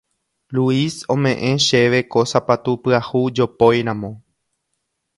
[0.55, 4.11] Luis ome'ẽ chéve ko sapatu pyahu jopóiramo.